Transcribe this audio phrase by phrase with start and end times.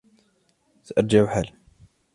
[0.83, 1.53] سأرجع حالاً.